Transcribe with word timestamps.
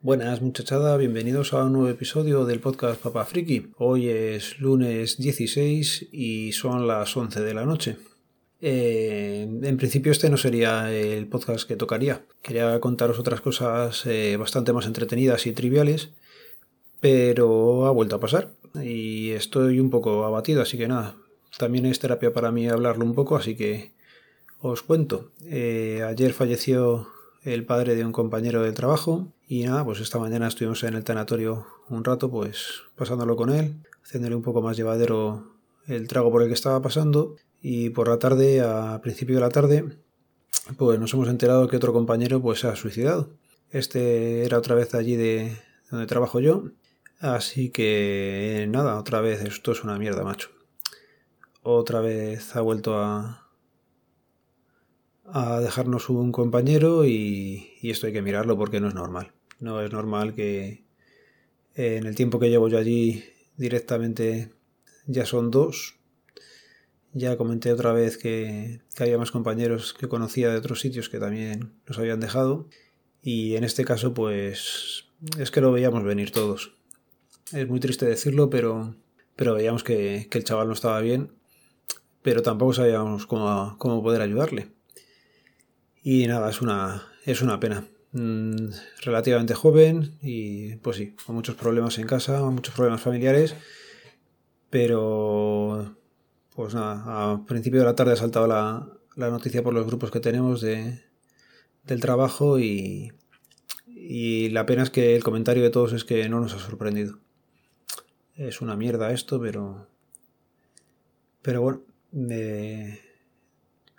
Buenas 0.00 0.40
muchachada, 0.42 0.96
bienvenidos 0.96 1.52
a 1.52 1.64
un 1.64 1.72
nuevo 1.72 1.88
episodio 1.88 2.44
del 2.44 2.60
podcast 2.60 3.02
Papa 3.02 3.24
Friki. 3.24 3.72
Hoy 3.78 4.08
es 4.08 4.60
lunes 4.60 5.18
16 5.18 6.10
y 6.12 6.52
son 6.52 6.86
las 6.86 7.16
11 7.16 7.40
de 7.40 7.52
la 7.52 7.64
noche. 7.64 7.96
Eh, 8.60 9.42
en 9.60 9.76
principio 9.76 10.12
este 10.12 10.30
no 10.30 10.36
sería 10.36 10.92
el 10.92 11.26
podcast 11.26 11.66
que 11.66 11.74
tocaría. 11.74 12.22
Quería 12.42 12.78
contaros 12.78 13.18
otras 13.18 13.40
cosas 13.40 14.06
eh, 14.06 14.36
bastante 14.38 14.72
más 14.72 14.86
entretenidas 14.86 15.48
y 15.48 15.52
triviales, 15.52 16.10
pero 17.00 17.86
ha 17.86 17.90
vuelto 17.90 18.14
a 18.14 18.20
pasar 18.20 18.52
y 18.80 19.30
estoy 19.30 19.80
un 19.80 19.90
poco 19.90 20.24
abatido, 20.24 20.62
así 20.62 20.78
que 20.78 20.86
nada. 20.86 21.16
También 21.58 21.86
es 21.86 21.98
terapia 21.98 22.32
para 22.32 22.52
mí 22.52 22.68
hablarlo 22.68 23.04
un 23.04 23.16
poco, 23.16 23.34
así 23.34 23.56
que 23.56 23.90
os 24.60 24.80
cuento. 24.82 25.32
Eh, 25.44 26.04
ayer 26.06 26.32
falleció 26.32 27.08
el 27.42 27.64
padre 27.64 27.94
de 27.94 28.04
un 28.04 28.12
compañero 28.12 28.62
del 28.62 28.74
trabajo 28.74 29.32
y 29.46 29.64
nada, 29.64 29.84
pues 29.84 30.00
esta 30.00 30.18
mañana 30.18 30.48
estuvimos 30.48 30.82
en 30.84 30.94
el 30.94 31.04
tanatorio 31.04 31.66
un 31.88 32.04
rato, 32.04 32.30
pues 32.30 32.82
pasándolo 32.96 33.36
con 33.36 33.50
él, 33.50 33.76
haciéndole 34.04 34.34
un 34.34 34.42
poco 34.42 34.60
más 34.62 34.76
llevadero 34.76 35.54
el 35.86 36.06
trago 36.06 36.30
por 36.30 36.42
el 36.42 36.48
que 36.48 36.54
estaba 36.54 36.82
pasando 36.82 37.36
y 37.62 37.90
por 37.90 38.08
la 38.08 38.18
tarde, 38.18 38.60
a 38.60 39.00
principio 39.02 39.36
de 39.36 39.40
la 39.40 39.48
tarde, 39.48 39.84
pues 40.76 40.98
nos 41.00 41.14
hemos 41.14 41.28
enterado 41.28 41.66
que 41.68 41.76
otro 41.76 41.92
compañero 41.92 42.40
pues 42.42 42.60
se 42.60 42.68
ha 42.68 42.76
suicidado. 42.76 43.30
Este 43.70 44.44
era 44.44 44.58
otra 44.58 44.74
vez 44.74 44.94
allí 44.94 45.16
de 45.16 45.56
donde 45.90 46.06
trabajo 46.06 46.40
yo, 46.40 46.64
así 47.20 47.70
que 47.70 48.66
nada, 48.68 48.98
otra 48.98 49.20
vez 49.20 49.42
esto 49.42 49.72
es 49.72 49.82
una 49.82 49.98
mierda, 49.98 50.24
macho. 50.24 50.50
Otra 51.62 52.00
vez 52.00 52.54
ha 52.54 52.60
vuelto 52.60 52.98
a, 52.98 53.47
a 55.32 55.60
dejarnos 55.60 56.08
un 56.08 56.32
compañero 56.32 57.04
y, 57.04 57.78
esto 57.82 58.06
hay 58.06 58.12
que 58.12 58.22
mirarlo 58.22 58.56
porque 58.56 58.80
no 58.80 58.88
es 58.88 58.94
normal. 58.94 59.32
No 59.60 59.80
es 59.80 59.92
normal 59.92 60.34
que 60.34 60.84
en 61.74 62.06
el 62.06 62.14
tiempo 62.14 62.38
que 62.38 62.50
llevo 62.50 62.68
yo 62.68 62.78
allí 62.78 63.24
directamente 63.56 64.52
ya 65.06 65.26
son 65.26 65.50
dos. 65.50 65.96
Ya 67.12 67.36
comenté 67.36 67.72
otra 67.72 67.92
vez 67.92 68.18
que, 68.18 68.80
que 68.94 69.02
había 69.02 69.18
más 69.18 69.30
compañeros 69.30 69.94
que 69.94 70.08
conocía 70.08 70.50
de 70.50 70.56
otros 70.58 70.80
sitios 70.80 71.08
que 71.08 71.18
también 71.18 71.72
nos 71.86 71.98
habían 71.98 72.20
dejado. 72.20 72.68
Y 73.22 73.56
en 73.56 73.64
este 73.64 73.84
caso 73.84 74.14
pues 74.14 75.06
es 75.38 75.50
que 75.50 75.60
lo 75.60 75.72
veíamos 75.72 76.04
venir 76.04 76.30
todos. 76.30 76.74
Es 77.52 77.66
muy 77.66 77.80
triste 77.80 78.06
decirlo, 78.06 78.50
pero, 78.50 78.94
pero 79.36 79.54
veíamos 79.54 79.82
que, 79.82 80.28
el 80.30 80.44
chaval 80.44 80.68
no 80.68 80.74
estaba 80.74 81.00
bien, 81.00 81.32
pero 82.22 82.42
tampoco 82.42 82.74
sabíamos 82.74 83.26
cómo, 83.26 83.76
cómo 83.78 84.02
poder 84.02 84.20
ayudarle. 84.20 84.77
Y 86.10 86.26
nada, 86.26 86.48
es 86.48 86.62
una, 86.62 87.02
es 87.26 87.42
una 87.42 87.60
pena. 87.60 87.84
Mm, 88.12 88.70
relativamente 89.02 89.52
joven 89.52 90.16
y 90.22 90.76
pues 90.76 90.96
sí, 90.96 91.14
con 91.26 91.34
muchos 91.34 91.54
problemas 91.54 91.98
en 91.98 92.06
casa, 92.06 92.40
muchos 92.44 92.74
problemas 92.74 93.02
familiares, 93.02 93.54
pero 94.70 95.98
pues 96.56 96.72
nada, 96.72 97.32
a 97.32 97.44
principio 97.44 97.80
de 97.80 97.84
la 97.84 97.94
tarde 97.94 98.14
ha 98.14 98.16
saltado 98.16 98.46
la, 98.46 98.88
la 99.16 99.28
noticia 99.28 99.62
por 99.62 99.74
los 99.74 99.86
grupos 99.86 100.10
que 100.10 100.20
tenemos 100.20 100.62
de, 100.62 100.98
del 101.84 102.00
trabajo 102.00 102.58
y, 102.58 103.12
y 103.86 104.48
la 104.48 104.64
pena 104.64 104.84
es 104.84 104.88
que 104.88 105.14
el 105.14 105.22
comentario 105.22 105.62
de 105.62 105.68
todos 105.68 105.92
es 105.92 106.04
que 106.04 106.26
no 106.30 106.40
nos 106.40 106.54
ha 106.54 106.58
sorprendido. 106.58 107.18
Es 108.34 108.62
una 108.62 108.76
mierda 108.76 109.12
esto, 109.12 109.38
pero... 109.38 109.88
Pero 111.42 111.60
bueno, 111.60 111.82
me, 112.12 113.07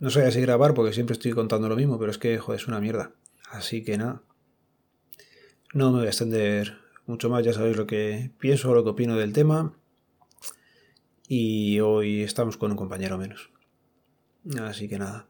no 0.00 0.10
sé 0.10 0.30
si 0.30 0.40
grabar 0.40 0.74
porque 0.74 0.92
siempre 0.92 1.14
estoy 1.14 1.32
contando 1.32 1.68
lo 1.68 1.76
mismo, 1.76 1.98
pero 1.98 2.10
es 2.10 2.18
que, 2.18 2.38
joder, 2.38 2.60
es 2.60 2.68
una 2.68 2.80
mierda. 2.80 3.12
Así 3.50 3.82
que 3.82 3.98
nada. 3.98 4.22
No 5.74 5.90
me 5.90 5.98
voy 5.98 6.06
a 6.06 6.10
extender 6.10 6.78
mucho 7.06 7.28
más, 7.28 7.44
ya 7.44 7.52
sabéis 7.52 7.76
lo 7.76 7.86
que 7.86 8.30
pienso 8.38 8.72
lo 8.74 8.84
que 8.84 8.90
opino 8.90 9.16
del 9.16 9.32
tema. 9.32 9.74
Y 11.26 11.80
hoy 11.80 12.22
estamos 12.22 12.56
con 12.56 12.70
un 12.70 12.76
compañero 12.76 13.18
menos. 13.18 13.50
Así 14.62 14.88
que 14.88 14.98
nada. 14.98 15.28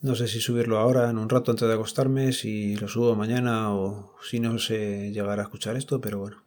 No 0.00 0.14
sé 0.14 0.28
si 0.28 0.40
subirlo 0.40 0.78
ahora, 0.78 1.10
en 1.10 1.18
un 1.18 1.28
rato 1.28 1.50
antes 1.50 1.66
de 1.66 1.74
acostarme, 1.74 2.32
si 2.32 2.76
lo 2.76 2.86
subo 2.86 3.16
mañana 3.16 3.74
o 3.74 4.14
si 4.22 4.38
no 4.38 4.56
sé 4.60 5.10
llegar 5.10 5.40
a 5.40 5.42
escuchar 5.42 5.76
esto, 5.76 6.00
pero 6.00 6.20
bueno. 6.20 6.44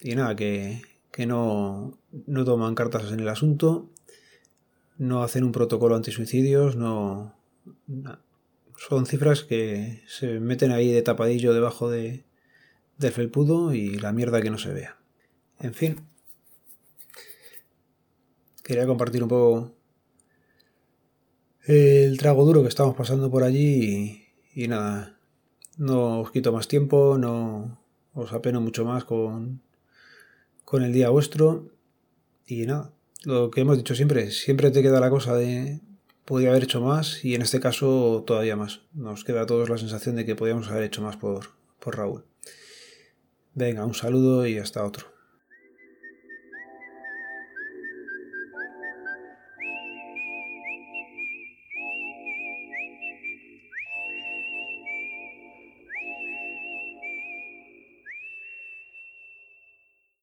Y 0.00 0.14
nada, 0.14 0.36
que, 0.36 0.80
que 1.10 1.26
no, 1.26 1.98
no 2.26 2.44
toman 2.44 2.76
cartas 2.76 3.10
en 3.10 3.20
el 3.20 3.28
asunto 3.28 3.90
no 5.00 5.22
hacen 5.22 5.44
un 5.44 5.52
protocolo 5.52 5.96
antisuicidios, 5.96 6.76
no, 6.76 7.34
son 8.76 9.06
cifras 9.06 9.44
que 9.44 10.02
se 10.06 10.40
meten 10.40 10.72
ahí 10.72 10.92
de 10.92 11.00
tapadillo 11.00 11.54
debajo 11.54 11.88
de, 11.88 12.26
del 12.98 13.10
felpudo 13.10 13.72
y 13.72 13.96
la 13.96 14.12
mierda 14.12 14.42
que 14.42 14.50
no 14.50 14.58
se 14.58 14.74
vea. 14.74 14.98
En 15.58 15.72
fin, 15.72 16.02
quería 18.62 18.86
compartir 18.86 19.22
un 19.22 19.30
poco 19.30 19.74
el 21.64 22.18
trago 22.18 22.44
duro 22.44 22.60
que 22.60 22.68
estamos 22.68 22.94
pasando 22.94 23.30
por 23.30 23.42
allí 23.42 24.26
y, 24.54 24.64
y 24.64 24.68
nada, 24.68 25.18
no 25.78 26.20
os 26.20 26.30
quito 26.30 26.52
más 26.52 26.68
tiempo, 26.68 27.16
no 27.16 27.80
os 28.12 28.34
apeno 28.34 28.60
mucho 28.60 28.84
más 28.84 29.04
con, 29.04 29.62
con 30.66 30.82
el 30.82 30.92
día 30.92 31.08
vuestro 31.08 31.70
y 32.46 32.66
nada, 32.66 32.92
lo 33.24 33.50
que 33.50 33.60
hemos 33.60 33.76
dicho 33.76 33.94
siempre, 33.94 34.30
siempre 34.30 34.70
te 34.70 34.82
queda 34.82 35.00
la 35.00 35.10
cosa 35.10 35.34
de 35.34 35.80
podría 36.24 36.50
haber 36.50 36.64
hecho 36.64 36.80
más 36.80 37.24
y 37.24 37.34
en 37.34 37.42
este 37.42 37.60
caso 37.60 38.22
todavía 38.26 38.56
más. 38.56 38.82
Nos 38.92 39.24
queda 39.24 39.42
a 39.42 39.46
todos 39.46 39.68
la 39.68 39.78
sensación 39.78 40.16
de 40.16 40.24
que 40.24 40.36
podíamos 40.36 40.68
haber 40.68 40.84
hecho 40.84 41.02
más 41.02 41.16
por, 41.16 41.46
por 41.78 41.96
Raúl. 41.96 42.24
Venga, 43.54 43.84
un 43.84 43.94
saludo 43.94 44.46
y 44.46 44.58
hasta 44.58 44.84
otro. 44.84 45.06